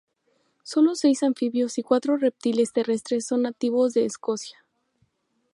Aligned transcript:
Sólo 0.63 0.95
seis 0.95 1.21
anfibios 1.21 1.77
y 1.77 1.83
cuatro 1.83 2.17
reptiles 2.17 2.73
terrestres 2.73 3.27
son 3.27 3.43
nativos 3.43 3.93
de 3.93 4.05
Escocia. 4.05 4.65